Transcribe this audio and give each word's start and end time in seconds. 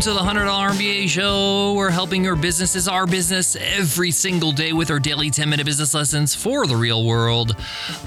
Welcome 0.00 0.16
to 0.16 0.24
the 0.24 0.40
$100 0.40 0.70
MBA 0.70 1.10
show. 1.10 1.74
We're 1.74 1.90
helping 1.90 2.24
your 2.24 2.34
business 2.34 2.74
is 2.74 2.88
our 2.88 3.06
business 3.06 3.54
every 3.54 4.10
single 4.12 4.50
day 4.50 4.72
with 4.72 4.90
our 4.90 4.98
daily 4.98 5.28
10 5.28 5.50
minute 5.50 5.66
business 5.66 5.92
lessons 5.92 6.34
for 6.34 6.66
the 6.66 6.74
real 6.74 7.04
world. 7.04 7.54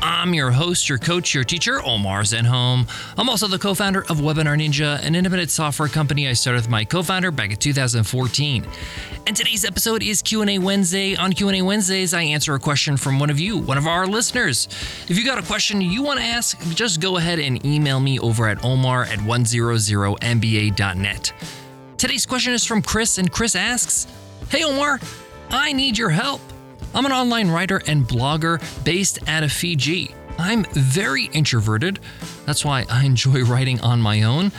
I'm 0.01 0.33
your 0.33 0.49
host, 0.49 0.89
your 0.89 0.97
coach, 0.97 1.35
your 1.35 1.43
teacher, 1.43 1.85
Omar 1.85 2.21
Zenhom. 2.21 2.89
I'm 3.15 3.29
also 3.29 3.47
the 3.47 3.59
co 3.59 3.75
founder 3.75 3.99
of 4.09 4.21
Webinar 4.21 4.57
Ninja, 4.57 5.05
an 5.05 5.13
independent 5.13 5.51
software 5.51 5.87
company 5.87 6.27
I 6.27 6.33
started 6.33 6.63
with 6.63 6.69
my 6.71 6.83
co 6.83 7.03
founder 7.03 7.29
back 7.29 7.51
in 7.51 7.57
2014. 7.57 8.65
And 9.27 9.37
today's 9.37 9.63
episode 9.63 10.01
is 10.01 10.23
Q&A 10.23 10.57
Wednesday. 10.57 11.15
On 11.15 11.31
Q&A 11.31 11.61
Wednesdays, 11.61 12.15
I 12.15 12.23
answer 12.23 12.55
a 12.55 12.59
question 12.59 12.97
from 12.97 13.19
one 13.19 13.29
of 13.29 13.39
you, 13.39 13.59
one 13.59 13.77
of 13.77 13.85
our 13.85 14.07
listeners. 14.07 14.67
If 15.07 15.19
you 15.19 15.23
got 15.23 15.37
a 15.37 15.45
question 15.45 15.79
you 15.79 16.01
want 16.01 16.19
to 16.19 16.25
ask, 16.25 16.59
just 16.73 17.01
go 17.01 17.17
ahead 17.17 17.37
and 17.37 17.63
email 17.63 17.99
me 17.99 18.17
over 18.17 18.47
at 18.47 18.65
omar 18.65 19.03
at 19.03 19.19
100mba.net. 19.19 21.33
Today's 22.03 22.25
question 22.25 22.51
is 22.51 22.65
from 22.65 22.81
Chris, 22.81 23.17
and 23.17 23.31
Chris 23.31 23.55
asks, 23.55 24.07
Hey 24.49 24.65
Omar, 24.65 24.99
I 25.49 25.71
need 25.71 25.97
your 25.97 26.09
help. 26.09 26.41
I'm 26.93 27.05
an 27.05 27.13
online 27.13 27.49
writer 27.49 27.81
and 27.87 28.05
blogger 28.05 28.59
based 28.83 29.19
out 29.29 29.41
of 29.41 29.53
Fiji. 29.53 30.13
I'm 30.37 30.65
very 30.73 31.27
introverted. 31.31 32.01
That's 32.45 32.65
why 32.65 32.83
I 32.89 33.05
enjoy 33.05 33.43
writing 33.45 33.79
on 33.79 34.01
my 34.01 34.23
own 34.23 34.51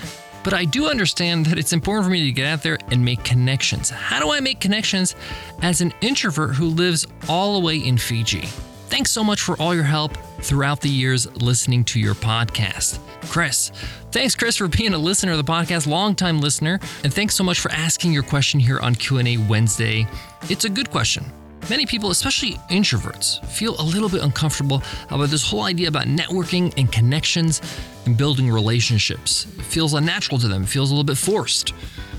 but 0.43 0.53
I 0.53 0.67
do 0.67 0.89
understand 0.89 1.47
that 1.47 1.59
it's 1.59 1.73
important 1.73 2.05
for 2.05 2.11
me 2.11 2.25
to 2.25 2.33
get 2.33 2.47
out 2.47 2.63
there 2.63 2.79
and 2.91 3.03
make 3.03 3.25
connections. 3.25 3.89
How 3.89 4.21
do 4.21 4.31
I 4.31 4.41
make 4.41 4.61
connections 4.61 5.17
as 5.63 5.81
an 5.81 5.95
introvert 6.03 6.55
who 6.55 6.67
lives 6.67 7.07
all 7.31 7.59
the 7.59 7.65
way 7.65 7.79
in 7.79 7.97
Fiji? 7.97 8.43
Thanks 8.89 9.11
so 9.11 9.25
much 9.25 9.41
for 9.41 9.57
all 9.57 9.75
your 9.75 9.85
help 9.85 10.17
throughout 10.43 10.83
the 10.83 10.91
years 10.91 11.27
listening 11.41 11.83
to 11.85 11.99
your 11.99 12.15
podcast. 12.15 12.99
Chris, 13.29 13.71
thanks 14.11 14.35
Chris 14.35 14.57
for 14.57 14.69
being 14.69 14.95
a 14.95 14.99
listener 14.99 15.33
of 15.33 15.39
the 15.39 15.45
podcast, 15.45 15.87
longtime 15.87 16.41
listener, 16.41 16.79
and 17.03 17.13
thanks 17.13 17.35
so 17.35 17.43
much 17.43 17.61
for 17.61 17.71
asking 17.73 18.13
your 18.13 18.23
question 18.23 18.61
here 18.61 18.79
on 18.81 18.95
Q&A 18.95 19.37
Wednesday. 19.37 20.07
It's 20.49 20.65
a 20.65 20.69
good 20.69 20.91
question. 20.91 21.25
Many 21.71 21.87
people, 21.87 22.11
especially 22.11 22.53
introverts, 22.71 23.45
feel 23.47 23.81
a 23.81 23.83
little 23.83 24.09
bit 24.09 24.23
uncomfortable 24.23 24.83
about 25.11 25.31
this 25.31 25.49
whole 25.49 25.63
idea 25.63 25.89
about 25.89 26.05
networking 26.07 26.75
and 26.77 26.93
connections 26.93 27.63
and 28.05 28.17
building 28.17 28.51
relationships. 28.51 29.47
It 29.59 29.65
feels 29.65 29.95
unnatural 29.95 30.39
to 30.41 30.49
them, 30.49 30.65
it 30.65 30.69
feels 30.69 30.91
a 30.91 30.95
little 30.95 31.05
bit 31.05 31.17
forced. 31.17 31.73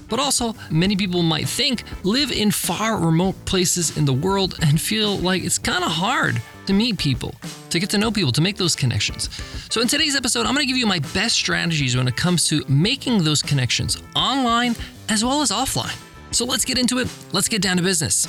But 0.10 0.20
also, 0.20 0.56
many 0.70 0.96
people 0.96 1.22
might 1.22 1.48
think 1.48 1.84
live 2.04 2.32
in 2.32 2.52
far 2.52 2.98
remote 3.00 3.46
places 3.46 3.96
in 3.98 4.06
the 4.06 4.14
world 4.14 4.56
and 4.62 4.80
feel 4.82 5.18
like 5.18 5.44
it's 5.44 5.58
kind 5.58 5.84
of 5.84 5.92
hard 5.92 6.42
to 6.68 6.74
meet 6.74 6.98
people, 6.98 7.34
to 7.70 7.80
get 7.80 7.90
to 7.92 7.98
know 7.98 8.12
people, 8.12 8.32
to 8.32 8.42
make 8.42 8.58
those 8.58 8.76
connections. 8.76 9.30
So, 9.70 9.82
in 9.82 9.88
today's 9.88 10.16
episode, 10.16 10.46
I'm 10.46 10.54
going 10.54 10.66
to 10.66 10.68
give 10.68 10.78
you 10.78 10.88
my 10.88 11.00
best 11.14 11.36
strategies 11.36 11.96
when 11.96 12.08
it 12.08 12.16
comes 12.16 12.48
to 12.50 12.64
making 12.68 13.24
those 13.24 13.42
connections 13.42 14.02
online 14.16 14.76
as 15.10 15.24
well 15.24 15.42
as 15.42 15.52
offline. 15.52 15.98
So, 16.32 16.46
let's 16.46 16.66
get 16.66 16.78
into 16.78 17.00
it. 17.00 17.08
Let's 17.32 17.48
get 17.48 17.62
down 17.62 17.78
to 17.78 17.84
business. 17.84 18.28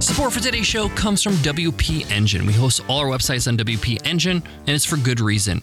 Support 0.00 0.32
for 0.32 0.40
today's 0.40 0.66
show 0.66 0.88
comes 0.90 1.22
from 1.22 1.34
WP 1.34 2.10
Engine. 2.10 2.46
We 2.46 2.52
host 2.52 2.80
all 2.88 2.98
our 2.98 3.06
websites 3.06 3.46
on 3.46 3.56
WP 3.56 4.06
Engine, 4.06 4.42
and 4.66 4.68
it's 4.68 4.84
for 4.84 4.96
good 4.96 5.20
reason. 5.20 5.62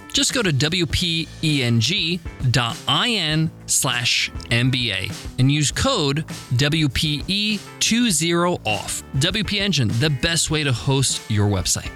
Just 0.13 0.33
go 0.33 0.41
to 0.41 0.51
wpeng.in 0.51 1.27
slash 3.65 4.31
MBA 4.49 5.39
and 5.39 5.51
use 5.51 5.71
code 5.71 6.25
WPE20OFF. 6.53 9.03
WP 9.15 9.59
Engine, 9.59 9.87
the 9.99 10.09
best 10.09 10.51
way 10.51 10.63
to 10.63 10.73
host 10.73 11.29
your 11.29 11.47
website. 11.47 11.91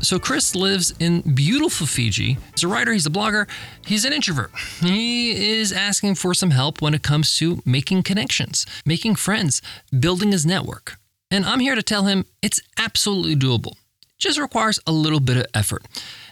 So, 0.00 0.20
Chris 0.20 0.54
lives 0.54 0.94
in 1.00 1.22
beautiful 1.34 1.84
Fiji. 1.86 2.38
He's 2.52 2.62
a 2.62 2.68
writer, 2.68 2.92
he's 2.92 3.06
a 3.06 3.10
blogger, 3.10 3.48
he's 3.84 4.04
an 4.04 4.12
introvert. 4.12 4.52
He 4.80 5.58
is 5.58 5.72
asking 5.72 6.14
for 6.14 6.34
some 6.34 6.50
help 6.50 6.80
when 6.80 6.94
it 6.94 7.02
comes 7.02 7.34
to 7.38 7.60
making 7.66 8.04
connections, 8.04 8.64
making 8.86 9.16
friends, 9.16 9.60
building 9.98 10.30
his 10.30 10.46
network. 10.46 10.98
And 11.32 11.44
I'm 11.44 11.58
here 11.58 11.74
to 11.74 11.82
tell 11.82 12.04
him 12.04 12.26
it's 12.42 12.60
absolutely 12.78 13.34
doable 13.34 13.74
just 14.18 14.38
requires 14.38 14.78
a 14.86 14.92
little 14.92 15.20
bit 15.20 15.36
of 15.36 15.46
effort. 15.54 15.82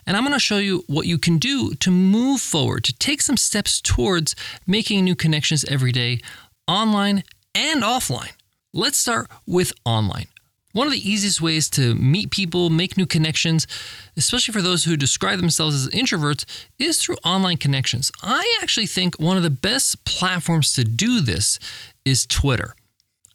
And 0.07 0.17
I'm 0.17 0.23
going 0.23 0.33
to 0.33 0.41
show 0.41 0.59
you 0.59 0.85
what 0.87 1.07
you 1.07 1.19
can 1.19 1.39
do 1.39 1.75
to 1.75 1.91
move 1.91 2.41
forward, 2.41 2.85
to 2.85 2.93
take 2.93 3.23
some 3.23 3.37
steps 3.37 3.81
towards 3.81 4.37
making 4.67 5.05
new 5.05 5.17
connections 5.17 5.65
every 5.65 5.93
day, 5.93 6.21
online 6.69 7.25
and 7.55 7.83
offline. 7.83 8.33
Let's 8.73 8.99
start 8.99 9.29
with 9.47 9.73
online. 9.85 10.27
One 10.73 10.87
of 10.87 10.93
the 10.93 11.11
easiest 11.11 11.41
ways 11.41 11.71
to 11.71 11.95
meet 11.95 12.31
people, 12.31 12.69
make 12.69 12.99
new 12.99 13.07
connections, 13.07 13.67
especially 14.15 14.53
for 14.53 14.61
those 14.61 14.85
who 14.85 14.95
describe 14.95 15.39
themselves 15.39 15.75
as 15.75 15.89
introverts, 15.95 16.45
is 16.79 16.99
through 16.99 17.17
online 17.25 17.57
connections. 17.57 18.13
I 18.23 18.59
actually 18.63 18.85
think 18.87 19.19
one 19.19 19.39
of 19.39 19.43
the 19.43 19.49
best 19.49 20.05
platforms 20.05 20.75
to 20.75 20.85
do 20.85 21.23
this 21.23 21.59
is 22.05 22.27
Twitter. 22.27 22.75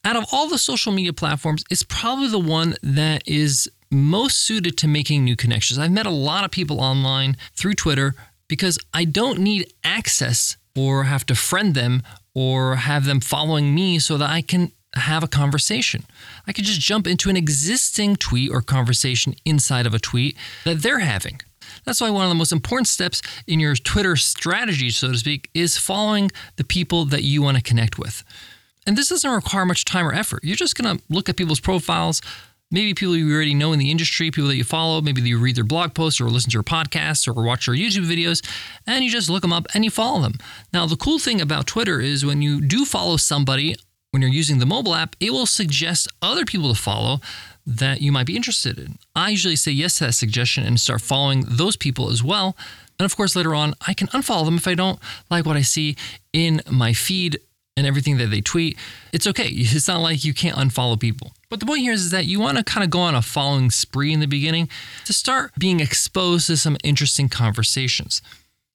Out 0.05 0.15
of 0.15 0.25
all 0.31 0.49
the 0.49 0.59
social 0.59 0.91
media 0.91 1.13
platforms, 1.13 1.63
it's 1.71 1.81
probably 1.81 2.27
the 2.27 2.37
one 2.37 2.75
that 2.83 3.23
is 3.27 3.67
most 3.91 4.37
suited 4.37 4.77
to 4.77 4.87
making 4.87 5.23
new 5.23 5.35
connections. 5.35 5.77
I've 5.77 5.91
met 5.91 6.05
a 6.05 6.11
lot 6.11 6.45
of 6.45 6.51
people 6.51 6.79
online 6.79 7.35
through 7.53 7.73
Twitter 7.73 8.15
because 8.47 8.79
I 8.93 9.05
don't 9.05 9.39
need 9.39 9.71
access 9.83 10.57
or 10.75 11.03
have 11.03 11.25
to 11.27 11.35
friend 11.35 11.75
them 11.75 12.03
or 12.33 12.77
have 12.77 13.05
them 13.05 13.19
following 13.19 13.75
me 13.75 13.99
so 13.99 14.17
that 14.17 14.29
I 14.29 14.41
can 14.41 14.71
have 14.95 15.23
a 15.23 15.27
conversation. 15.27 16.03
I 16.47 16.53
could 16.53 16.65
just 16.65 16.79
jump 16.79 17.07
into 17.07 17.29
an 17.29 17.37
existing 17.37 18.17
tweet 18.17 18.51
or 18.51 18.61
conversation 18.61 19.35
inside 19.45 19.85
of 19.85 19.93
a 19.93 19.99
tweet 19.99 20.37
that 20.65 20.81
they're 20.81 20.99
having. 20.99 21.41
That's 21.85 22.01
why 22.01 22.09
one 22.09 22.23
of 22.23 22.29
the 22.29 22.35
most 22.35 22.51
important 22.51 22.87
steps 22.87 23.21
in 23.47 23.59
your 23.59 23.75
Twitter 23.75 24.15
strategy, 24.15 24.89
so 24.89 25.11
to 25.11 25.17
speak, 25.17 25.49
is 25.53 25.77
following 25.77 26.31
the 26.57 26.63
people 26.63 27.05
that 27.05 27.23
you 27.23 27.41
want 27.41 27.57
to 27.57 27.63
connect 27.63 27.97
with. 27.97 28.23
And 28.85 28.97
this 28.97 29.09
doesn't 29.09 29.29
require 29.29 29.65
much 29.65 29.85
time 29.85 30.07
or 30.07 30.13
effort. 30.13 30.43
You're 30.43 30.55
just 30.55 30.75
going 30.75 30.97
to 30.97 31.03
look 31.09 31.29
at 31.29 31.37
people's 31.37 31.59
profiles, 31.59 32.21
maybe 32.71 32.93
people 32.93 33.15
you 33.15 33.33
already 33.33 33.53
know 33.53 33.73
in 33.73 33.79
the 33.79 33.91
industry, 33.91 34.31
people 34.31 34.47
that 34.49 34.55
you 34.55 34.63
follow, 34.63 35.01
maybe 35.01 35.21
you 35.21 35.37
read 35.37 35.55
their 35.55 35.63
blog 35.63 35.93
posts 35.93 36.19
or 36.19 36.25
listen 36.25 36.49
to 36.49 36.55
your 36.55 36.63
podcasts 36.63 37.27
or 37.27 37.33
watch 37.43 37.65
their 37.65 37.75
YouTube 37.75 38.05
videos, 38.05 38.43
and 38.87 39.03
you 39.03 39.11
just 39.11 39.29
look 39.29 39.41
them 39.41 39.53
up 39.53 39.67
and 39.73 39.83
you 39.83 39.91
follow 39.91 40.21
them. 40.21 40.35
Now, 40.73 40.85
the 40.85 40.95
cool 40.95 41.19
thing 41.19 41.41
about 41.41 41.67
Twitter 41.67 41.99
is 41.99 42.25
when 42.25 42.41
you 42.41 42.61
do 42.61 42.85
follow 42.85 43.17
somebody, 43.17 43.75
when 44.11 44.21
you're 44.21 44.31
using 44.31 44.59
the 44.59 44.65
mobile 44.65 44.95
app, 44.95 45.15
it 45.19 45.31
will 45.31 45.45
suggest 45.45 46.07
other 46.21 46.45
people 46.45 46.73
to 46.73 46.79
follow 46.79 47.19
that 47.65 48.01
you 48.01 48.11
might 48.11 48.25
be 48.25 48.35
interested 48.35 48.79
in. 48.79 48.97
I 49.15 49.29
usually 49.29 49.55
say 49.55 49.71
yes 49.71 49.97
to 49.97 50.05
that 50.05 50.13
suggestion 50.13 50.63
and 50.65 50.79
start 50.79 51.01
following 51.01 51.45
those 51.47 51.75
people 51.75 52.09
as 52.09 52.23
well. 52.23 52.57
And 52.99 53.05
of 53.05 53.15
course, 53.15 53.35
later 53.35 53.55
on, 53.55 53.73
I 53.87 53.93
can 53.93 54.07
unfollow 54.07 54.45
them 54.45 54.55
if 54.55 54.67
I 54.67 54.75
don't 54.75 54.99
like 55.29 55.45
what 55.45 55.57
I 55.57 55.61
see 55.61 55.95
in 56.33 56.61
my 56.69 56.93
feed 56.93 57.39
and 57.77 57.87
everything 57.87 58.17
that 58.17 58.27
they 58.27 58.41
tweet. 58.41 58.77
It's 59.13 59.27
okay. 59.27 59.47
It's 59.47 59.87
not 59.87 60.01
like 60.01 60.25
you 60.25 60.33
can't 60.33 60.57
unfollow 60.57 60.99
people. 60.99 61.31
But 61.51 61.59
the 61.59 61.65
point 61.65 61.81
here 61.81 61.91
is, 61.91 62.11
that 62.11 62.25
you 62.25 62.39
want 62.39 62.57
to 62.57 62.63
kind 62.63 62.81
of 62.81 62.89
go 62.89 63.01
on 63.01 63.13
a 63.13 63.21
following 63.21 63.71
spree 63.71 64.13
in 64.13 64.21
the 64.21 64.25
beginning 64.25 64.69
to 65.03 65.11
start 65.11 65.51
being 65.59 65.81
exposed 65.81 66.47
to 66.47 66.55
some 66.55 66.77
interesting 66.81 67.27
conversations. 67.27 68.21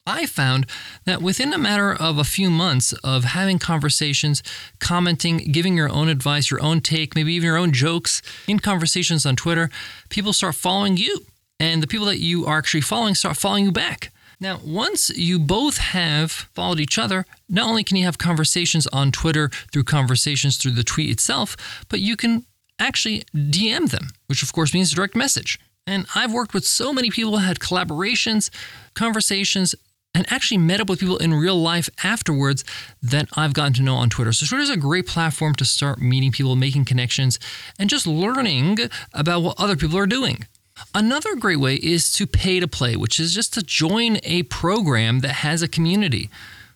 I 0.07 0.27
found 0.27 0.67
that 1.07 1.23
within 1.23 1.55
a 1.55 1.59
matter 1.59 1.91
of 1.91 2.19
a 2.19 2.25
few 2.25 2.51
months 2.51 2.93
of 3.03 3.25
having 3.25 3.59
conversations, 3.59 4.43
commenting, 4.79 5.39
giving 5.51 5.75
your 5.75 5.89
own 5.89 6.11
advice, 6.11 6.51
your 6.51 6.63
own 6.63 6.83
take, 6.83 7.15
maybe 7.15 7.33
even 7.33 7.47
your 7.47 7.57
own 7.57 7.73
jokes 7.73 8.21
in 8.47 8.59
conversations 8.59 9.25
on 9.25 9.37
Twitter, 9.37 9.71
people 10.11 10.35
start 10.35 10.55
following 10.55 10.99
you. 10.99 11.21
And 11.59 11.83
the 11.83 11.87
people 11.87 12.07
that 12.07 12.21
you 12.21 12.45
are 12.45 12.59
actually 12.59 12.83
following 12.83 13.15
start 13.15 13.39
following 13.39 13.65
you 13.65 13.73
back. 13.73 14.13
Now, 14.39 14.61
once 14.63 15.09
you 15.17 15.39
both 15.39 15.79
have 15.79 16.31
followed 16.31 16.79
each 16.79 16.99
other, 16.99 17.25
not 17.49 17.69
only 17.71 17.83
can 17.83 17.97
you 17.97 18.05
have 18.05 18.19
conversations 18.19 18.87
on 18.89 19.13
Twitter 19.13 19.49
through 19.73 19.85
conversations 19.85 20.59
through 20.59 20.73
the 20.73 20.85
tweet 20.85 21.09
itself, 21.09 21.57
but 21.89 22.01
you 22.01 22.17
can 22.17 22.45
actually 22.79 23.25
DM 23.35 23.91
them, 23.91 24.11
which 24.27 24.43
of 24.43 24.53
course 24.53 24.75
means 24.75 24.93
direct 24.93 25.17
message. 25.17 25.59
And 25.87 26.07
I've 26.15 26.33
worked 26.33 26.53
with 26.53 26.65
so 26.65 26.93
many 26.93 27.11
people, 27.11 27.39
had 27.39 27.59
collaborations, 27.59 28.51
conversations, 28.95 29.75
and 30.15 30.31
actually 30.33 30.59
met 30.59 30.81
up 30.81 30.89
with 30.89 30.99
people 30.99 31.19
in 31.19 31.35
real 31.35 31.61
life 31.61 31.91
afterwards 32.03 32.65
that 33.03 33.29
I've 33.37 33.53
gotten 33.53 33.75
to 33.75 33.83
know 33.83 33.97
on 33.97 34.09
Twitter. 34.09 34.33
So 34.33 34.47
Twitter 34.47 34.63
is 34.63 34.71
a 34.71 34.77
great 34.77 35.07
platform 35.07 35.55
to 35.57 35.65
start 35.65 36.01
meeting 36.01 36.33
people, 36.33 36.57
making 36.57 36.87
connections, 36.87 37.39
and 37.79 37.91
just 37.91 38.07
learning 38.07 38.79
about 39.13 39.43
what 39.43 39.61
other 39.61 39.77
people 39.77 39.99
are 39.99 40.07
doing. 40.07 40.47
Another 40.95 41.37
great 41.37 41.61
way 41.61 41.77
is 41.77 42.11
to 42.15 42.27
pay 42.27 42.61
to 42.61 42.69
play, 42.69 42.97
which 42.97 43.21
is 43.21 43.35
just 43.35 43.53
to 43.55 43.63
join 43.63 44.19
a 44.25 44.43
program 44.45 45.21
that 45.21 45.33
has 45.33 45.63
a 45.63 45.69
community. 45.69 46.31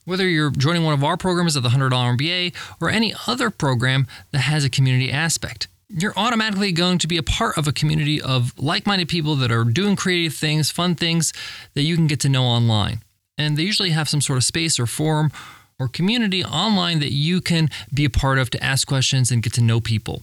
Whether 0.05 0.29
you're 0.29 0.50
joining 0.50 0.85
one 0.85 0.94
of 0.94 1.05
our 1.05 1.17
programs 1.17 1.56
at 1.56 1.62
the 1.62 1.70
$100 1.70 1.91
MBA 1.91 2.55
or 2.81 2.91
any 2.91 3.14
other 3.26 3.50
program 3.50 4.06
that 4.32 4.41
has 4.41 4.64
a 4.64 4.70
community 4.70 5.11
aspect, 5.11 5.69
you're 5.91 6.15
automatically 6.17 6.73
going 6.73 6.99
to 6.99 7.09
be 7.09 7.17
a 7.17 7.23
part 7.23 7.59
of 7.59 7.67
a 7.67 7.73
community 7.73 8.23
of 8.23 8.57
like 8.59 8.87
minded 8.87 9.09
people 9.09 9.35
that 9.37 9.51
are 9.51 9.65
doing 9.65 9.97
creative 9.97 10.35
things, 10.35 10.71
fun 10.71 10.95
things 10.95 11.33
that 11.75 11.83
you 11.83 11.97
can 11.97 12.07
get 12.07 12.21
to 12.21 12.29
know 12.29 12.45
online. 12.45 13.03
And 13.37 13.57
they 13.57 13.63
usually 13.63 13.91
have 13.91 14.09
some 14.09 14.21
sort 14.21 14.37
of 14.37 14.45
space 14.45 14.79
or 14.79 14.87
forum 14.87 15.33
or 15.79 15.89
community 15.89 16.45
online 16.45 17.01
that 17.01 17.13
you 17.13 17.41
can 17.41 17.71
be 17.93 18.05
a 18.05 18.11
part 18.11 18.39
of 18.39 18.51
to 18.51 18.63
ask 18.63 18.87
questions 18.87 19.31
and 19.31 19.43
get 19.43 19.53
to 19.55 19.63
know 19.63 19.81
people. 19.81 20.23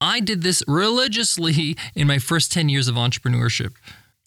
I 0.00 0.20
did 0.20 0.42
this 0.42 0.62
religiously 0.68 1.76
in 1.94 2.06
my 2.06 2.18
first 2.18 2.52
10 2.52 2.68
years 2.68 2.86
of 2.86 2.94
entrepreneurship. 2.94 3.72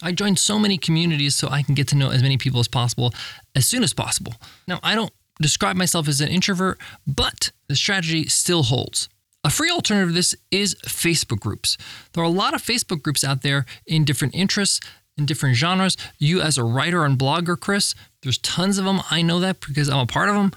I 0.01 0.11
joined 0.11 0.39
so 0.39 0.59
many 0.59 0.77
communities 0.77 1.35
so 1.35 1.47
I 1.47 1.61
can 1.61 1.75
get 1.75 1.87
to 1.89 1.95
know 1.95 2.09
as 2.09 2.21
many 2.21 2.37
people 2.37 2.59
as 2.59 2.67
possible 2.67 3.13
as 3.55 3.67
soon 3.67 3.83
as 3.83 3.93
possible. 3.93 4.33
Now, 4.67 4.79
I 4.83 4.95
don't 4.95 5.13
describe 5.41 5.75
myself 5.75 6.07
as 6.07 6.19
an 6.19 6.29
introvert, 6.29 6.79
but 7.07 7.51
the 7.67 7.75
strategy 7.75 8.27
still 8.27 8.63
holds. 8.63 9.07
A 9.45 9.49
free 9.49 9.69
alternative 9.69 10.09
to 10.09 10.13
this 10.13 10.35
is 10.51 10.75
Facebook 10.85 11.41
groups. 11.41 11.77
There 12.13 12.23
are 12.23 12.27
a 12.27 12.29
lot 12.29 12.53
of 12.53 12.61
Facebook 12.61 13.01
groups 13.01 13.25
out 13.25 13.41
there 13.41 13.65
in 13.85 14.05
different 14.05 14.33
interests, 14.33 14.79
in 15.17 15.25
different 15.25 15.57
genres. 15.57 15.97
You, 16.17 16.41
as 16.41 16.57
a 16.57 16.63
writer 16.63 17.03
and 17.03 17.19
blogger, 17.19 17.59
Chris, 17.59 17.93
there's 18.21 18.37
tons 18.37 18.77
of 18.77 18.85
them. 18.85 19.01
I 19.11 19.21
know 19.21 19.41
that 19.41 19.59
because 19.59 19.89
I'm 19.89 19.99
a 19.99 20.05
part 20.05 20.29
of 20.29 20.35
them. 20.35 20.53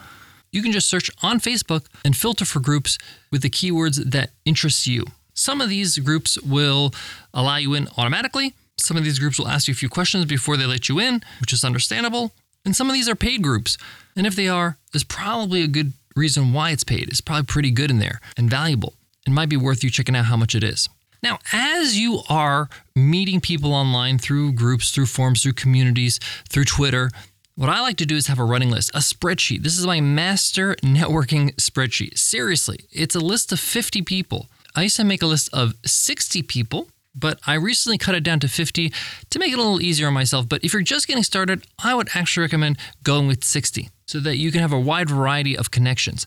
You 0.53 0.63
can 0.63 0.71
just 0.71 0.89
search 0.89 1.11
on 1.21 1.41
Facebook 1.41 1.87
and 2.05 2.17
filter 2.17 2.45
for 2.45 2.61
groups 2.61 2.97
with 3.33 3.43
the 3.43 3.51
keywords 3.51 3.97
that 4.13 4.31
interest 4.45 4.87
you. 4.87 5.05
Some 5.35 5.61
of 5.61 5.69
these 5.69 5.99
groups 5.99 6.41
will 6.43 6.95
allow 7.35 7.57
you 7.57 7.75
in 7.75 7.89
automatically. 7.99 8.55
Some 8.79 8.97
of 8.97 9.03
these 9.03 9.19
groups 9.19 9.39
will 9.39 9.49
ask 9.49 9.67
you 9.67 9.73
a 9.73 9.77
few 9.77 9.89
questions 9.89 10.25
before 10.27 10.57
they 10.57 10.65
let 10.65 10.89
you 10.89 11.01
in, 11.01 11.23
which 11.41 11.53
is 11.53 11.65
understandable. 11.65 12.33
And 12.65 12.75
some 12.75 12.89
of 12.89 12.95
these 12.95 13.09
are 13.09 13.17
paid 13.17 13.43
groups. 13.43 13.77
And 14.15 14.27
if 14.27 14.37
they 14.37 14.49
are, 14.49 14.79
there's 14.93 15.05
probably 15.05 15.63
a 15.63 15.69
good 15.69 15.93
reason 16.17 16.53
why 16.53 16.71
it's 16.71 16.85
paid. 16.85 17.09
It's 17.09 17.21
probably 17.21 17.45
pretty 17.45 17.71
good 17.71 17.91
in 17.91 17.99
there 17.99 18.21
and 18.37 18.51
valuable. 18.51 18.95
It 19.27 19.31
might 19.31 19.49
be 19.49 19.57
worth 19.57 19.85
you 19.85 19.91
checking 19.91 20.17
out 20.17 20.25
how 20.25 20.37
much 20.37 20.55
it 20.55 20.65
is. 20.65 20.89
Now, 21.23 21.39
as 21.53 21.99
you 21.99 22.23
are 22.29 22.69
meeting 22.95 23.41
people 23.41 23.73
online 23.73 24.19
through 24.19 24.53
groups, 24.53 24.91
through 24.91 25.07
forums, 25.07 25.43
through 25.43 25.55
communities, 25.55 26.21
through 26.49 26.65
Twitter, 26.65 27.11
what 27.57 27.71
I 27.71 27.81
like 27.81 27.97
to 27.99 28.07
do 28.07 28.17
is 28.17 28.27
have 28.27 28.39
a 28.39 28.45
running 28.45 28.71
list, 28.71 28.91
a 28.95 28.99
spreadsheet. 28.99 29.63
This 29.63 29.79
is 29.79 29.87
my 29.87 30.01
master 30.01 30.77
networking 30.77 31.55
spreadsheet. 31.57 32.19
Seriously, 32.19 32.81
it's 32.93 33.15
a 33.15 33.21
list 33.21 33.51
of 33.51 33.59
50 33.59 34.03
people. 34.03 34.49
I 34.75 34.83
used 34.83 34.97
to 34.97 35.05
make 35.05 35.23
a 35.23 35.27
list 35.27 35.49
of 35.55 35.75
60 35.85 36.43
people, 36.43 36.89
but 37.17 37.41
I 37.47 37.55
recently 37.55 37.99
cut 37.99 38.15
it 38.15 38.23
down 38.23 38.41
to 38.41 38.49
50 38.49 38.93
to 39.31 39.39
make 39.39 39.53
it 39.53 39.55
a 39.55 39.63
little 39.63 39.81
easier 39.81 40.09
on 40.09 40.15
myself. 40.15 40.49
But 40.49 40.63
if 40.63 40.73
you're 40.73 40.83
just 40.83 41.09
getting 41.09 41.23
started, 41.23 41.67
I 41.83 41.95
would 41.95 42.09
actually 42.15 42.43
recommend 42.43 42.79
going 43.03 43.27
with 43.27 43.43
60 43.43 43.89
so 44.07 44.21
that 44.21 44.37
you 44.37 44.53
can 44.53 44.61
have 44.61 44.73
a 44.73 44.79
wide 44.79 45.11
variety 45.11 45.57
of 45.57 45.71
connections. 45.71 46.27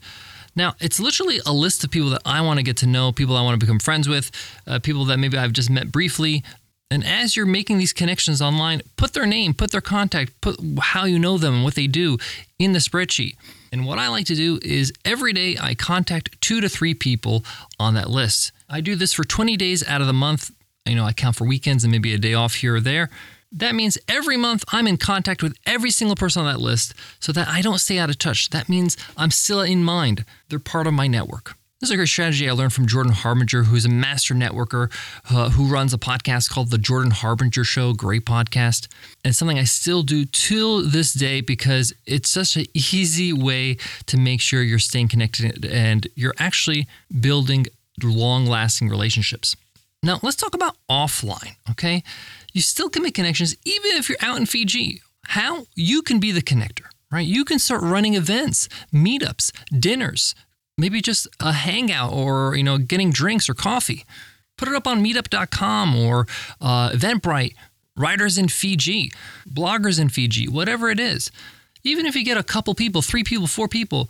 Now, 0.56 0.76
it's 0.82 1.00
literally 1.00 1.40
a 1.46 1.54
list 1.54 1.84
of 1.84 1.92
people 1.92 2.10
that 2.10 2.22
I 2.26 2.42
want 2.42 2.58
to 2.58 2.64
get 2.64 2.78
to 2.78 2.88
know, 2.88 3.12
people 3.12 3.38
I 3.38 3.44
want 3.44 3.60
to 3.60 3.66
become 3.66 3.80
friends 3.80 4.10
with, 4.10 4.32
uh, 4.68 4.80
people 4.80 5.06
that 5.06 5.18
maybe 5.18 5.38
I've 5.38 5.54
just 5.54 5.70
met 5.70 5.92
briefly. 5.92 6.44
And 6.92 7.06
as 7.06 7.36
you're 7.36 7.46
making 7.46 7.78
these 7.78 7.94
connections 7.94 8.42
online, 8.42 8.82
put 8.98 9.14
their 9.14 9.28
name, 9.28 9.54
put 9.54 9.72
their 9.72 9.82
contact, 9.82 10.42
put 10.42 10.60
how 10.80 11.06
you 11.06 11.20
know 11.20 11.38
them 11.38 11.54
and 11.54 11.64
what 11.64 11.76
they 11.76 11.86
do 11.86 12.18
in 12.58 12.74
the 12.74 12.80
spreadsheet. 12.80 13.36
And 13.72 13.86
what 13.86 14.00
I 14.00 14.08
like 14.08 14.26
to 14.26 14.36
do 14.36 14.60
is 14.64 14.92
every 15.06 15.32
day 15.32 15.56
I 15.62 15.76
contact 15.76 16.42
two 16.42 16.60
to 16.62 16.68
three 16.68 16.96
people 16.96 17.46
on 17.80 17.94
that 17.94 18.10
list. 18.10 18.52
I 18.68 18.82
do 18.82 18.96
this 18.96 19.14
for 19.14 19.24
20 19.24 19.56
days 19.56 19.88
out 19.88 20.02
of 20.02 20.08
the 20.08 20.14
month. 20.14 20.52
You 20.86 20.96
know, 20.96 21.06
I 21.06 21.14
count 21.14 21.36
for 21.36 21.46
weekends 21.46 21.84
and 21.84 21.92
maybe 21.92 22.14
a 22.14 22.18
day 22.18 22.34
off 22.34 22.56
here 22.56 22.76
or 22.76 22.80
there. 22.80 23.10
That 23.52 23.74
means 23.74 23.98
every 24.08 24.38
month 24.38 24.64
I'm 24.72 24.88
in 24.88 24.98
contact 24.98 25.42
with 25.42 25.58
every 25.66 25.92
single 25.92 26.16
person 26.16 26.46
on 26.46 26.52
that 26.52 26.62
list 26.62 26.94
so 27.20 27.32
that 27.32 27.48
I 27.48 27.62
don't 27.62 27.80
stay 27.80 27.98
out 27.98 28.10
of 28.10 28.18
touch. 28.18 28.50
That 28.52 28.70
means 28.70 28.96
I'm 29.18 29.32
still 29.32 29.62
in 29.62 29.84
mind. 29.84 30.24
They're 30.50 30.60
part 30.60 30.88
of 30.88 30.94
my 30.94 31.08
network. 31.08 31.56
This 31.80 31.90
is 31.90 31.94
a 31.94 31.96
great 31.96 32.10
strategy 32.10 32.50
I 32.50 32.52
learned 32.52 32.74
from 32.74 32.88
Jordan 32.88 33.14
Harbinger, 33.14 33.64
who's 33.64 33.86
a 33.86 33.90
master 33.90 34.34
networker 34.34 34.92
uh, 35.32 35.50
who 35.52 35.66
runs 35.66 35.94
a 35.94 35.98
podcast 35.98 36.50
called 36.50 36.72
The 36.72 36.78
Jordan 36.78 37.12
Harbinger 37.12 37.64
Show. 37.64 37.94
Great 37.94 38.26
podcast. 38.26 38.90
And 39.24 39.34
something 39.34 39.58
I 39.58 39.64
still 39.64 40.04
do 40.04 40.26
till 40.26 40.84
this 40.86 41.14
day 41.14 41.40
because 41.40 41.94
it's 42.06 42.30
such 42.30 42.58
an 42.58 42.66
easy 42.74 43.32
way 43.32 43.78
to 44.08 44.18
make 44.18 44.42
sure 44.42 44.62
you're 44.62 44.78
staying 44.78 45.08
connected 45.08 45.66
and 45.66 46.06
you're 46.16 46.36
actually 46.38 46.86
building 47.18 47.66
long 48.04 48.46
lasting 48.46 48.90
relationships. 48.90 49.56
Now, 50.02 50.20
let's 50.24 50.38
talk 50.38 50.56
about 50.56 50.78
offline, 50.90 51.56
okay? 51.72 52.04
you 52.54 52.62
still 52.62 52.90
can 52.90 53.04
make 53.04 53.16
connections 53.16 53.56
even 53.66 53.92
if 53.92 54.10
you're 54.10 54.18
out 54.22 54.38
in 54.38 54.46
Fiji. 54.46 55.02
How? 55.26 55.66
You 55.76 56.02
can 56.02 56.20
be 56.20 56.32
the 56.32 56.42
connector, 56.42 56.86
right? 57.12 57.26
You 57.26 57.46
can 57.46 57.60
start 57.60 57.82
running 57.82 58.16
events, 58.16 58.68
meetups, 58.94 59.52
dinners, 59.78 60.34
maybe 60.78 61.02
just 61.02 61.28
a 61.40 61.52
hangout 61.52 62.14
or, 62.14 62.56
you 62.56 62.64
know, 62.64 62.78
getting 62.78 63.12
drinks 63.12 63.50
or 63.50 63.54
coffee. 63.54 64.06
Put 64.58 64.68
it 64.68 64.76
up 64.76 64.88
on 64.88 65.04
meetup.com 65.04 65.96
or 65.96 66.28
uh, 66.60 66.90
Eventbrite, 66.90 67.56
writers 67.96 68.38
in 68.38 68.48
Fiji, 68.48 69.12
bloggers 69.48 70.00
in 70.00 70.10
Fiji, 70.10 70.48
whatever 70.48 70.90
it 70.90 71.00
is. 71.00 71.32
Even 71.84 72.06
if 72.06 72.16
you 72.16 72.26
get 72.26 72.38
a 72.38 72.44
couple 72.44 72.74
people, 72.76 73.02
three 73.02 73.24
people, 73.24 73.48
four 73.48 73.68
people, 73.68 74.10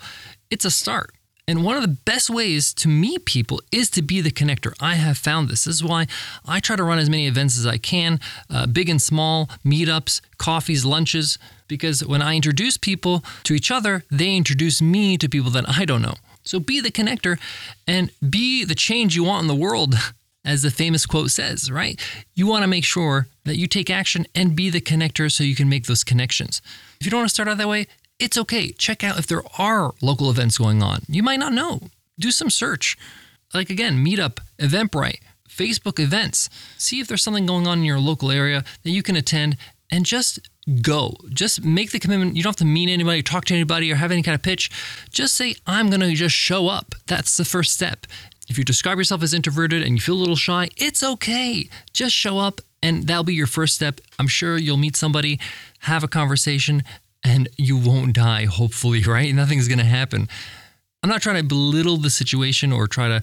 it's 0.49 0.65
a 0.65 0.71
start. 0.71 1.13
And 1.49 1.63
one 1.63 1.75
of 1.75 1.81
the 1.81 1.87
best 1.87 2.29
ways 2.29 2.75
to 2.75 2.87
meet 2.87 3.25
people 3.25 3.59
is 3.71 3.89
to 3.91 4.03
be 4.03 4.21
the 4.21 4.29
connector. 4.29 4.73
I 4.79 4.93
have 4.93 5.17
found 5.17 5.49
this. 5.49 5.63
This 5.63 5.73
is 5.77 5.83
why 5.83 6.05
I 6.45 6.59
try 6.59 6.75
to 6.75 6.83
run 6.83 6.99
as 6.99 7.09
many 7.09 7.25
events 7.25 7.57
as 7.57 7.65
I 7.65 7.79
can, 7.79 8.19
uh, 8.51 8.67
big 8.67 8.87
and 8.87 9.01
small, 9.01 9.49
meetups, 9.65 10.21
coffees, 10.37 10.85
lunches, 10.85 11.39
because 11.67 12.05
when 12.05 12.21
I 12.21 12.35
introduce 12.35 12.77
people 12.77 13.23
to 13.45 13.55
each 13.55 13.71
other, 13.71 14.03
they 14.11 14.35
introduce 14.35 14.79
me 14.79 15.17
to 15.17 15.27
people 15.27 15.49
that 15.49 15.67
I 15.67 15.85
don't 15.85 16.03
know. 16.03 16.17
So 16.43 16.59
be 16.59 16.81
the 16.81 16.91
connector 16.91 17.39
and 17.87 18.11
be 18.29 18.63
the 18.63 18.75
change 18.75 19.15
you 19.15 19.23
want 19.23 19.41
in 19.41 19.47
the 19.47 19.55
world, 19.55 19.95
as 20.45 20.61
the 20.61 20.69
famous 20.69 21.07
quote 21.07 21.31
says, 21.31 21.71
right? 21.71 21.99
You 22.35 22.45
want 22.45 22.61
to 22.61 22.67
make 22.67 22.85
sure 22.85 23.27
that 23.45 23.57
you 23.57 23.65
take 23.65 23.89
action 23.89 24.27
and 24.35 24.55
be 24.55 24.69
the 24.69 24.81
connector 24.81 25.31
so 25.31 25.43
you 25.43 25.55
can 25.55 25.67
make 25.67 25.87
those 25.87 26.03
connections. 26.03 26.61
If 26.99 27.07
you 27.07 27.11
don't 27.11 27.21
want 27.21 27.29
to 27.29 27.33
start 27.33 27.49
out 27.49 27.57
that 27.57 27.67
way, 27.67 27.87
it's 28.19 28.37
okay. 28.37 28.71
Check 28.71 29.03
out 29.03 29.17
if 29.17 29.27
there 29.27 29.43
are 29.57 29.93
local 30.01 30.29
events 30.29 30.57
going 30.57 30.83
on. 30.83 31.01
You 31.07 31.23
might 31.23 31.39
not 31.39 31.53
know. 31.53 31.81
Do 32.19 32.31
some 32.31 32.49
search. 32.49 32.97
Like 33.53 33.69
again, 33.69 34.03
Meetup, 34.03 34.39
Eventbrite, 34.59 35.21
Facebook 35.49 35.99
events. 35.99 36.49
See 36.77 36.99
if 36.99 37.07
there's 37.07 37.23
something 37.23 37.45
going 37.45 37.65
on 37.65 37.79
in 37.79 37.85
your 37.85 37.99
local 37.99 38.29
area 38.29 38.63
that 38.83 38.91
you 38.91 39.01
can 39.01 39.15
attend 39.15 39.57
and 39.89 40.05
just 40.05 40.39
go. 40.81 41.15
Just 41.29 41.63
make 41.63 41.91
the 41.91 41.99
commitment. 41.99 42.35
You 42.35 42.43
don't 42.43 42.51
have 42.51 42.57
to 42.57 42.65
meet 42.65 42.89
anybody, 42.89 43.23
talk 43.23 43.45
to 43.45 43.55
anybody, 43.55 43.91
or 43.91 43.95
have 43.95 44.11
any 44.11 44.21
kind 44.21 44.35
of 44.35 44.43
pitch. 44.43 44.69
Just 45.09 45.35
say, 45.35 45.55
I'm 45.65 45.89
going 45.89 46.01
to 46.01 46.13
just 46.13 46.35
show 46.35 46.67
up. 46.67 46.93
That's 47.07 47.37
the 47.37 47.45
first 47.45 47.73
step. 47.73 48.05
If 48.49 48.57
you 48.57 48.63
describe 48.63 48.97
yourself 48.97 49.23
as 49.23 49.33
introverted 49.33 49.83
and 49.83 49.95
you 49.95 50.01
feel 50.01 50.15
a 50.15 50.17
little 50.17 50.35
shy, 50.35 50.69
it's 50.77 51.03
okay. 51.03 51.69
Just 51.93 52.15
show 52.15 52.39
up 52.39 52.61
and 52.81 53.07
that'll 53.07 53.23
be 53.23 53.33
your 53.33 53.47
first 53.47 53.75
step. 53.75 54.01
I'm 54.17 54.27
sure 54.27 54.57
you'll 54.57 54.77
meet 54.77 54.95
somebody, 54.95 55.39
have 55.79 56.03
a 56.03 56.07
conversation, 56.07 56.83
and 57.23 57.49
you 57.57 57.77
won't 57.77 58.13
die, 58.13 58.45
hopefully, 58.45 59.03
right? 59.07 59.33
Nothing's 59.33 59.67
going 59.67 59.79
to 59.79 59.85
happen. 59.85 60.27
I'm 61.01 61.09
not 61.09 61.21
trying 61.21 61.37
to 61.37 61.43
belittle 61.43 61.97
the 61.97 62.09
situation 62.09 62.73
or 62.73 62.85
try 62.87 63.07
to 63.07 63.21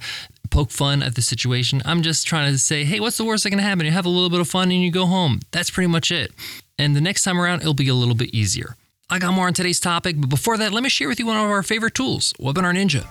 poke 0.51 0.71
fun 0.71 1.03
at 1.03 1.15
the 1.15 1.23
situation. 1.23 1.83
I'm 1.85 2.03
just 2.03 2.27
trying 2.27 2.51
to 2.51 2.59
say, 2.59 2.85
hey, 2.85 3.01
what's 3.01 3.19
the 3.19 3.25
worst 3.25 3.45
that 3.45 3.51
can 3.51 3.59
happen? 3.59 3.85
You 3.85 3.93
have 3.93 4.07
a 4.07 4.11
little 4.11 4.31
bit 4.31 4.41
of 4.41 4.49
fun 4.49 4.71
and 4.71 4.83
you 4.83 4.91
go 4.91 5.07
home. 5.07 5.41
That's 5.51 5.71
pretty 5.71 5.89
much 5.89 6.11
it. 6.11 6.33
And 6.79 6.97
the 6.97 7.01
next 7.01 7.23
time 7.23 7.39
around, 7.39 7.61
it'll 7.61 7.75
be 7.75 7.89
a 7.89 7.95
little 7.95 8.15
bit 8.15 8.35
easier. 8.35 8.77
I 9.11 9.19
got 9.19 9.35
more 9.35 9.47
on 9.47 9.53
today's 9.53 9.79
topic, 9.79 10.17
but 10.19 10.29
before 10.29 10.57
that, 10.57 10.73
let 10.73 10.83
me 10.83 10.89
share 10.89 11.09
with 11.09 11.21
you 11.21 11.27
one 11.27 11.37
of 11.37 11.51
our 11.51 11.63
favorite 11.63 11.95
tools, 11.95 12.33
Webinar 12.41 12.75
Ninja. 12.75 13.07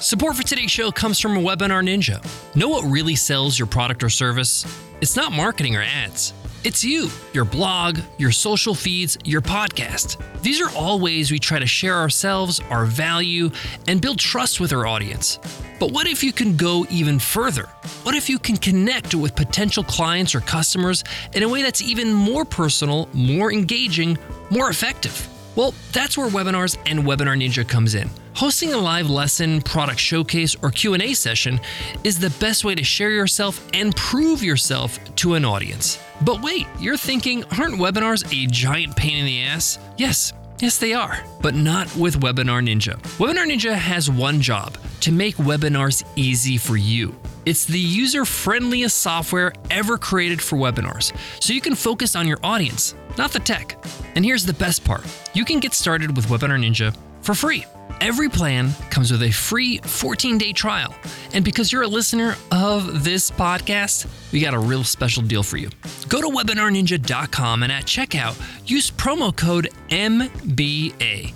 Support 0.00 0.36
for 0.36 0.42
today's 0.42 0.70
show 0.70 0.90
comes 0.90 1.18
from 1.18 1.34
Webinar 1.34 1.84
Ninja. 1.84 2.24
Know 2.56 2.68
what 2.68 2.84
really 2.84 3.16
sells 3.16 3.58
your 3.58 3.66
product 3.66 4.02
or 4.02 4.08
service? 4.08 4.64
It's 5.00 5.14
not 5.14 5.32
marketing 5.32 5.76
or 5.76 5.82
ads. 5.82 6.32
It's 6.62 6.84
you, 6.84 7.08
your 7.32 7.46
blog, 7.46 8.00
your 8.18 8.30
social 8.30 8.74
feeds, 8.74 9.16
your 9.24 9.40
podcast. 9.40 10.18
These 10.42 10.60
are 10.60 10.68
all 10.76 11.00
ways 11.00 11.30
we 11.30 11.38
try 11.38 11.58
to 11.58 11.66
share 11.66 11.96
ourselves, 11.96 12.60
our 12.68 12.84
value, 12.84 13.50
and 13.88 13.98
build 13.98 14.18
trust 14.18 14.60
with 14.60 14.70
our 14.74 14.86
audience. 14.86 15.38
But 15.78 15.92
what 15.92 16.06
if 16.06 16.22
you 16.22 16.34
can 16.34 16.58
go 16.58 16.84
even 16.90 17.18
further? 17.18 17.64
What 18.02 18.14
if 18.14 18.28
you 18.28 18.38
can 18.38 18.58
connect 18.58 19.14
with 19.14 19.34
potential 19.34 19.82
clients 19.82 20.34
or 20.34 20.40
customers 20.40 21.02
in 21.32 21.42
a 21.42 21.48
way 21.48 21.62
that's 21.62 21.80
even 21.80 22.12
more 22.12 22.44
personal, 22.44 23.08
more 23.14 23.50
engaging, 23.50 24.18
more 24.50 24.68
effective? 24.68 25.29
Well, 25.56 25.74
that's 25.92 26.16
where 26.16 26.28
webinars 26.28 26.76
and 26.86 27.00
Webinar 27.00 27.36
Ninja 27.36 27.66
comes 27.66 27.94
in. 27.94 28.08
Hosting 28.34 28.72
a 28.72 28.78
live 28.78 29.10
lesson, 29.10 29.60
product 29.62 29.98
showcase, 29.98 30.56
or 30.62 30.70
Q&A 30.70 31.14
session 31.14 31.60
is 32.04 32.18
the 32.18 32.30
best 32.38 32.64
way 32.64 32.74
to 32.74 32.84
share 32.84 33.10
yourself 33.10 33.66
and 33.74 33.94
prove 33.96 34.42
yourself 34.42 34.98
to 35.16 35.34
an 35.34 35.44
audience. 35.44 35.98
But 36.22 36.42
wait, 36.42 36.66
you're 36.78 36.96
thinking, 36.96 37.44
aren't 37.58 37.74
webinars 37.74 38.24
a 38.32 38.46
giant 38.50 38.96
pain 38.96 39.18
in 39.18 39.26
the 39.26 39.42
ass? 39.42 39.78
Yes, 39.98 40.32
Yes, 40.60 40.76
they 40.76 40.92
are, 40.92 41.18
but 41.40 41.54
not 41.54 41.94
with 41.96 42.20
Webinar 42.20 42.62
Ninja. 42.62 43.00
Webinar 43.16 43.50
Ninja 43.50 43.72
has 43.72 44.10
one 44.10 44.42
job 44.42 44.76
to 45.00 45.10
make 45.10 45.36
webinars 45.36 46.04
easy 46.16 46.58
for 46.58 46.76
you. 46.76 47.14
It's 47.46 47.64
the 47.64 47.80
user 47.80 48.24
friendliest 48.26 48.98
software 48.98 49.52
ever 49.70 49.96
created 49.96 50.42
for 50.42 50.56
webinars, 50.56 51.12
so 51.42 51.54
you 51.54 51.62
can 51.62 51.74
focus 51.74 52.14
on 52.14 52.28
your 52.28 52.38
audience, 52.42 52.94
not 53.16 53.32
the 53.32 53.40
tech. 53.40 53.82
And 54.14 54.24
here's 54.24 54.44
the 54.44 54.52
best 54.52 54.84
part 54.84 55.04
you 55.32 55.44
can 55.44 55.58
get 55.58 55.72
started 55.72 56.14
with 56.14 56.26
Webinar 56.26 56.60
Ninja 56.60 56.94
for 57.22 57.34
free. 57.34 57.64
Every 58.02 58.28
plan 58.28 58.72
comes 58.90 59.10
with 59.10 59.22
a 59.22 59.30
free 59.30 59.78
14 59.78 60.38
day 60.38 60.52
trial. 60.52 60.94
And 61.32 61.44
because 61.44 61.72
you're 61.72 61.82
a 61.82 61.88
listener 61.88 62.36
of 62.52 63.04
this 63.04 63.30
podcast, 63.30 64.06
we 64.32 64.40
got 64.40 64.54
a 64.54 64.58
real 64.58 64.84
special 64.84 65.22
deal 65.22 65.42
for 65.42 65.56
you. 65.56 65.70
Go 66.08 66.20
to 66.20 66.28
webinarninja.com 66.28 67.62
and 67.62 67.72
at 67.72 67.84
checkout, 67.84 68.40
use 68.68 68.90
promo 68.90 69.34
code 69.34 69.70
MBA, 69.88 71.32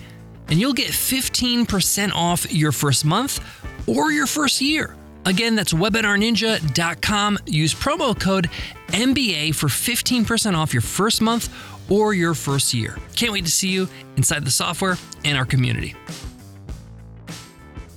and 0.49 0.61
you'll 0.61 0.75
get 0.75 0.89
15% 0.89 2.13
off 2.13 2.53
your 2.53 2.73
first 2.73 3.05
month 3.05 3.41
or 3.87 4.11
your 4.11 4.27
first 4.27 4.61
year. 4.61 4.97
Again, 5.27 5.57
that's 5.57 5.73
webinarninja.com. 5.73 7.39
Use 7.47 7.75
promo 7.75 8.19
code 8.19 8.51
MBA 8.89 9.55
for 9.55 9.69
15% 9.69 10.55
off 10.55 10.73
your 10.75 10.83
first 10.83 11.23
month 11.23 11.49
or 11.91 12.15
your 12.15 12.35
first 12.35 12.75
year. 12.75 12.97
Can't 13.17 13.33
wait 13.33 13.45
to 13.45 13.51
see 13.51 13.69
you 13.69 13.89
inside 14.17 14.45
the 14.45 14.51
software 14.51 14.97
and 15.25 15.37
our 15.37 15.45
community. 15.45 15.95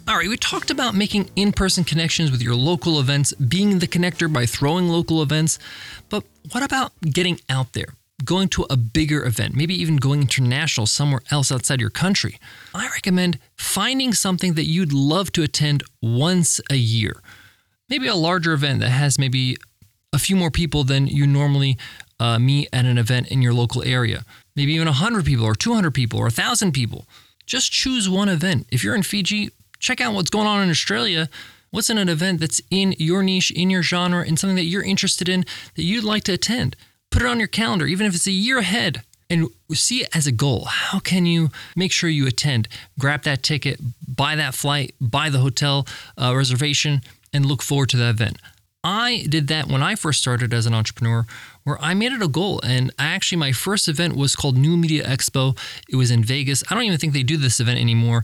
All 0.08 0.16
right, 0.16 0.30
we 0.30 0.38
talked 0.38 0.72
about 0.72 0.96
making 0.96 1.30
in 1.36 1.52
person 1.52 1.84
connections 1.84 2.32
with 2.32 2.42
your 2.42 2.56
local 2.56 3.02
events, 3.02 3.34
being 3.34 3.80
the 3.80 3.88
connector 3.88 4.32
by 4.32 4.46
throwing 4.46 4.88
local 4.88 5.22
events, 5.22 5.60
but 6.08 6.24
what 6.54 6.64
about 6.64 6.94
getting 7.02 7.42
out 7.50 7.74
there? 7.74 7.97
Going 8.28 8.50
to 8.50 8.66
a 8.70 8.76
bigger 8.76 9.26
event, 9.26 9.56
maybe 9.56 9.74
even 9.74 9.96
going 9.96 10.20
international 10.20 10.86
somewhere 10.86 11.22
else 11.32 11.50
outside 11.50 11.80
your 11.80 11.90
country. 11.90 12.38
I 12.76 12.90
recommend 12.90 13.40
finding 13.56 14.12
something 14.12 14.56
that 14.56 14.66
you'd 14.66 14.92
love 14.92 15.32
to 15.32 15.44
attend 15.44 15.82
once 16.02 16.60
a 16.70 16.76
year. 16.76 17.22
Maybe 17.88 18.08
a 18.08 18.16
larger 18.16 18.52
event 18.52 18.82
that 18.82 18.90
has 18.90 19.18
maybe 19.18 19.56
a 20.12 20.20
few 20.20 20.36
more 20.36 20.52
people 20.52 20.84
than 20.84 21.08
you 21.08 21.26
normally 21.26 21.78
uh, 22.20 22.38
meet 22.38 22.68
at 22.74 22.84
an 22.84 22.98
event 22.98 23.30
in 23.30 23.42
your 23.42 23.54
local 23.54 23.82
area. 23.82 24.26
Maybe 24.58 24.74
even 24.74 24.88
100 24.88 25.24
people 25.24 25.46
or 25.46 25.56
200 25.56 25.94
people 25.94 26.20
or 26.20 26.24
1,000 26.24 26.74
people. 26.74 27.08
Just 27.46 27.72
choose 27.72 28.10
one 28.10 28.28
event. 28.28 28.68
If 28.72 28.84
you're 28.84 28.96
in 28.96 29.04
Fiji, 29.04 29.52
check 29.80 30.02
out 30.02 30.14
what's 30.14 30.30
going 30.30 30.48
on 30.48 30.62
in 30.62 30.70
Australia. 30.70 31.30
What's 31.70 31.90
in 31.90 31.98
an 31.98 32.10
event 32.10 32.42
that's 32.42 32.62
in 32.70 32.94
your 32.98 33.24
niche, 33.24 33.52
in 33.52 33.70
your 33.70 33.84
genre, 33.84 34.26
and 34.26 34.38
something 34.38 34.58
that 34.58 34.66
you're 34.66 34.84
interested 34.84 35.30
in 35.30 35.46
that 35.76 35.84
you'd 35.84 36.04
like 36.04 36.24
to 36.24 36.34
attend? 36.34 36.76
Put 37.12 37.22
it 37.22 37.28
on 37.28 37.40
your 37.40 37.48
calendar, 37.48 37.86
even 37.86 38.06
if 38.06 38.16
it's 38.16 38.28
a 38.28 38.32
year 38.32 38.60
ahead, 38.60 39.04
and 39.30 39.48
see 39.74 40.02
it 40.02 40.16
as 40.16 40.28
a 40.28 40.32
goal. 40.32 40.66
How 40.66 41.00
can 41.00 41.26
you 41.26 41.50
make 41.76 41.92
sure 41.92 42.10
you 42.10 42.28
attend? 42.28 42.68
Grab 43.00 43.24
that 43.24 43.44
ticket, 43.44 43.80
buy 44.08 44.36
that 44.36 44.56
flight, 44.56 44.96
buy 45.02 45.30
the 45.30 45.40
hotel 45.40 45.88
uh, 46.18 46.36
reservation, 46.36 47.02
and 47.34 47.46
look 47.46 47.62
forward 47.62 47.90
to 47.90 47.98
that 47.98 48.12
event. 48.12 48.38
I 48.84 49.26
did 49.28 49.48
that 49.48 49.68
when 49.68 49.84
I 49.84 49.96
first 49.96 50.22
started 50.22 50.54
as 50.54 50.66
an 50.66 50.74
entrepreneur, 50.74 51.26
where 51.64 51.78
I 51.82 51.94
made 51.94 52.14
it 52.14 52.22
a 52.22 52.28
goal. 52.28 52.62
And 52.64 52.92
actually, 52.98 53.38
my 53.38 53.52
first 53.52 53.90
event 53.90 54.16
was 54.16 54.36
called 54.36 54.58
New 54.58 54.78
Media 54.78 55.06
Expo. 55.06 55.58
It 55.90 55.98
was 55.98 56.10
in 56.10 56.24
Vegas. 56.24 56.64
I 56.70 56.76
don't 56.76 56.84
even 56.84 56.98
think 56.98 57.12
they 57.12 57.24
do 57.24 57.36
this 57.36 57.60
event 57.60 57.80
anymore 57.80 58.24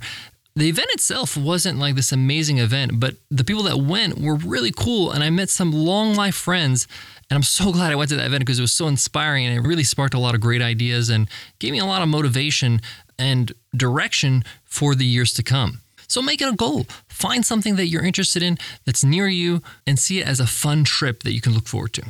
the 0.55 0.69
event 0.69 0.89
itself 0.91 1.35
wasn't 1.35 1.79
like 1.79 1.95
this 1.95 2.11
amazing 2.11 2.59
event, 2.59 2.99
but 2.99 3.15
the 3.31 3.43
people 3.43 3.63
that 3.63 3.77
went 3.77 4.19
were 4.19 4.35
really 4.35 4.71
cool. 4.71 5.11
And 5.11 5.23
I 5.23 5.29
met 5.29 5.49
some 5.49 5.71
long 5.71 6.13
life 6.13 6.35
friends. 6.35 6.87
And 7.29 7.37
I'm 7.37 7.43
so 7.43 7.71
glad 7.71 7.91
I 7.91 7.95
went 7.95 8.09
to 8.11 8.15
that 8.17 8.27
event 8.27 8.41
because 8.41 8.59
it 8.59 8.63
was 8.63 8.71
so 8.71 8.87
inspiring 8.87 9.45
and 9.45 9.57
it 9.57 9.67
really 9.67 9.83
sparked 9.83 10.13
a 10.13 10.19
lot 10.19 10.35
of 10.35 10.41
great 10.41 10.61
ideas 10.61 11.09
and 11.09 11.27
gave 11.57 11.71
me 11.71 11.79
a 11.79 11.85
lot 11.85 12.03
of 12.03 12.07
motivation 12.07 12.81
and 13.17 13.51
direction 13.75 14.43
for 14.63 14.93
the 14.93 15.05
years 15.05 15.33
to 15.33 15.43
come. 15.43 15.81
So 16.07 16.21
make 16.21 16.41
it 16.41 16.49
a 16.49 16.55
goal. 16.55 16.85
Find 17.07 17.43
something 17.43 17.75
that 17.77 17.87
you're 17.87 18.03
interested 18.03 18.43
in 18.43 18.59
that's 18.85 19.03
near 19.03 19.27
you 19.27 19.63
and 19.87 19.97
see 19.97 20.19
it 20.19 20.27
as 20.27 20.39
a 20.39 20.45
fun 20.45 20.83
trip 20.83 21.23
that 21.23 21.33
you 21.33 21.41
can 21.41 21.53
look 21.53 21.67
forward 21.67 21.93
to. 21.93 22.03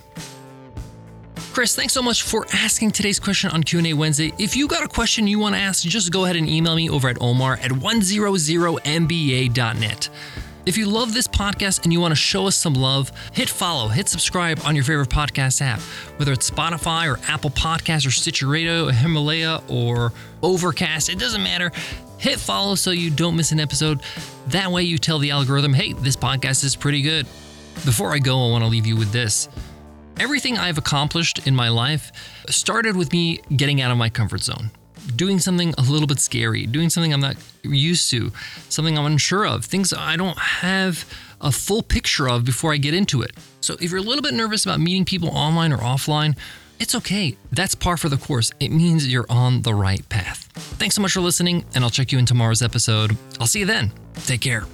Chris, 1.54 1.76
thanks 1.76 1.94
so 1.94 2.02
much 2.02 2.24
for 2.24 2.48
asking 2.52 2.90
today's 2.90 3.20
question 3.20 3.52
on 3.52 3.62
Q&A 3.62 3.94
Wednesday. 3.94 4.34
If 4.40 4.56
you 4.56 4.68
got 4.68 4.84
a 4.84 4.88
question 4.88 5.28
you 5.28 5.38
want 5.38 5.54
to 5.54 5.62
ask, 5.62 5.84
just 5.84 6.12
go 6.12 6.24
ahead 6.24 6.36
and 6.36 6.50
email 6.50 6.76
me 6.76 6.90
over 6.90 7.08
at 7.08 7.22
omar 7.22 7.60
at 7.62 7.70
100mba.net. 7.70 10.10
If 10.66 10.78
you 10.78 10.88
love 10.88 11.14
this 11.14 11.28
podcast 11.28 11.84
and 11.84 11.94
you 11.94 12.00
want 12.00 12.12
to 12.12 12.16
show 12.16 12.48
us 12.48 12.58
some 12.58 12.74
love, 12.74 13.12
hit 13.34 13.50
follow, 13.50 13.90
hit 13.90 14.10
subscribe 14.10 14.62
on 14.66 14.74
your 14.74 14.84
favorite 14.84 15.10
podcast 15.10 15.62
app, 15.62 15.80
whether 16.18 16.34
it's 16.34 16.50
Spotify 16.50 17.08
or 17.08 17.20
Apple 17.32 17.52
Podcasts 17.52 18.08
or 18.08 18.12
Stitcher 18.12 18.48
Radio, 18.48 18.88
or 18.88 18.92
Himalaya 18.92 19.62
or 19.70 20.12
Overcast, 20.42 21.10
it 21.10 21.20
doesn't 21.20 21.44
matter. 21.44 21.72
Hit 22.18 22.40
follow 22.40 22.74
so 22.74 22.90
you 22.90 23.12
don't 23.12 23.36
miss 23.36 23.52
an 23.52 23.60
episode. 23.60 24.02
That 24.48 24.72
way 24.72 24.82
you 24.82 24.98
tell 24.98 25.20
the 25.20 25.30
algorithm, 25.30 25.76
hey, 25.76 25.94
this 25.94 26.16
podcast 26.16 26.64
is 26.64 26.76
pretty 26.76 27.04
good. 27.04 27.28
Before 27.86 28.12
I 28.12 28.18
go, 28.18 28.48
I 28.48 28.50
want 28.50 28.64
to 28.64 28.70
leave 28.72 28.88
you 28.88 28.96
with 28.96 29.12
this. 29.12 29.50
Everything 30.20 30.58
I've 30.58 30.78
accomplished 30.78 31.48
in 31.48 31.56
my 31.56 31.70
life 31.70 32.12
started 32.48 32.96
with 32.96 33.12
me 33.12 33.40
getting 33.56 33.82
out 33.82 33.92
of 33.92 33.98
my 33.98 34.10
comfort 34.10 34.42
zone, 34.44 34.70
doing 35.16 35.40
something 35.40 35.74
a 35.78 35.82
little 35.82 36.08
bit 36.08 36.20
scary, 36.20 36.66
doing 36.66 36.90
something 36.90 37.12
I'm 37.14 37.20
not 37.20 37.36
used 37.64 38.10
to, 38.12 38.32
something 38.70 38.98
I'm 38.98 39.06
unsure 39.06 39.46
of, 39.46 39.66
things 39.66 39.92
I 39.92 40.16
don't 40.16 40.38
have 40.38 41.06
a 41.42 41.52
full 41.52 41.82
picture 41.82 42.30
of 42.30 42.46
before 42.46 42.74
I 42.74 42.78
get 42.78 42.94
into 42.94 43.22
it. 43.22 43.32
So 43.60 43.76
if 43.82 43.90
you're 43.90 44.00
a 44.00 44.04
little 44.04 44.22
bit 44.22 44.34
nervous 44.34 44.66
about 44.66 44.80
meeting 44.80 45.04
people 45.04 45.30
online 45.30 45.74
or 45.74 45.78
offline, 45.78 46.38
it's 46.80 46.96
okay. 46.96 47.36
That's 47.52 47.76
par 47.76 47.98
for 47.98 48.10
the 48.10 48.18
course. 48.18 48.52
It 48.60 48.70
means 48.70 49.08
you're 49.08 49.26
on 49.30 49.64
the 49.64 49.74
right 49.74 50.08
path. 50.10 50.50
Thanks 50.78 50.96
so 50.96 51.02
much 51.02 51.14
for 51.14 51.22
listening, 51.22 51.66
and 51.74 51.84
I'll 51.84 51.90
check 51.90 52.12
you 52.12 52.20
in 52.20 52.26
tomorrow's 52.26 52.62
episode. 52.62 53.18
I'll 53.40 53.48
see 53.48 53.60
you 53.60 53.66
then. 53.66 53.92
Take 54.26 54.42
care. 54.42 54.66